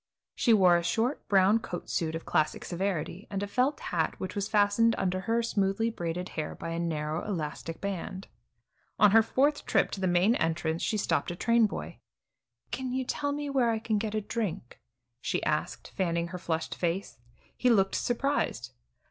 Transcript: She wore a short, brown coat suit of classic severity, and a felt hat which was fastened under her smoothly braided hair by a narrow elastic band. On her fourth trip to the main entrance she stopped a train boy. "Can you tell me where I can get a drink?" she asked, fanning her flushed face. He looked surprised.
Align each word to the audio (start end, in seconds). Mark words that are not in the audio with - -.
She 0.33 0.51
wore 0.51 0.77
a 0.77 0.83
short, 0.83 1.27
brown 1.27 1.59
coat 1.59 1.87
suit 1.87 2.15
of 2.15 2.25
classic 2.25 2.65
severity, 2.65 3.27
and 3.29 3.43
a 3.43 3.47
felt 3.47 3.79
hat 3.79 4.15
which 4.19 4.33
was 4.33 4.47
fastened 4.47 4.95
under 4.97 5.19
her 5.19 5.43
smoothly 5.43 5.91
braided 5.91 6.29
hair 6.29 6.55
by 6.55 6.69
a 6.69 6.79
narrow 6.79 7.23
elastic 7.23 7.79
band. 7.79 8.27
On 8.97 9.11
her 9.11 9.21
fourth 9.21 9.63
trip 9.67 9.91
to 9.91 10.01
the 10.01 10.07
main 10.07 10.33
entrance 10.37 10.81
she 10.81 10.97
stopped 10.97 11.29
a 11.29 11.35
train 11.35 11.67
boy. 11.67 11.99
"Can 12.71 12.91
you 12.91 13.05
tell 13.05 13.31
me 13.31 13.47
where 13.51 13.69
I 13.69 13.77
can 13.77 13.99
get 13.99 14.15
a 14.15 14.21
drink?" 14.21 14.81
she 15.21 15.43
asked, 15.43 15.91
fanning 15.95 16.29
her 16.29 16.39
flushed 16.39 16.73
face. 16.73 17.19
He 17.55 17.69
looked 17.69 17.93
surprised. 17.93 18.71